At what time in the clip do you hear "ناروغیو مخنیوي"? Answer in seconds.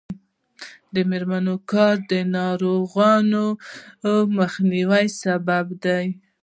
2.35-5.05